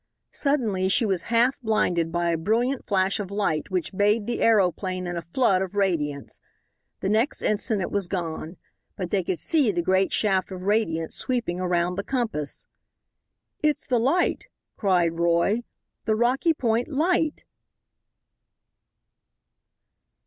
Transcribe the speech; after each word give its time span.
Suddenly 0.33 0.89
she 0.89 1.05
was 1.05 1.21
half 1.29 1.61
blinded 1.61 2.11
by 2.11 2.31
a 2.31 2.35
brilliant 2.39 2.87
flash 2.87 3.19
of 3.19 3.29
light 3.29 3.69
which 3.69 3.93
bathed 3.95 4.25
the 4.25 4.41
aeroplane 4.41 5.05
in 5.05 5.15
a 5.15 5.21
flood 5.21 5.61
of 5.61 5.75
radiance. 5.75 6.39
The 7.01 7.09
next 7.09 7.43
instant 7.43 7.81
it 7.83 7.91
was 7.91 8.07
gone, 8.07 8.57
but 8.95 9.11
they 9.11 9.23
could 9.23 9.39
see 9.39 9.71
the 9.71 9.83
great 9.83 10.11
shaft 10.11 10.49
of 10.49 10.63
radiance 10.63 11.13
sweeping 11.13 11.59
around 11.59 11.97
the 11.97 12.03
compass. 12.03 12.65
"It's 13.61 13.85
the 13.85 13.99
light!" 13.99 14.47
cried 14.75 15.19
Roy. 15.19 15.65
"The 16.05 16.15
Rocky 16.15 16.55
Point 16.55 16.87
light!" 16.87 17.43